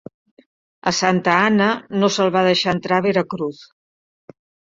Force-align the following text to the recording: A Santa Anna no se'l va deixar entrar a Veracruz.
A 0.91 0.93
Santa 0.99 1.35
Anna 1.49 1.67
no 2.03 2.09
se'l 2.15 2.33
va 2.37 2.43
deixar 2.49 2.75
entrar 2.79 2.99
a 3.01 3.05
Veracruz. 3.09 3.61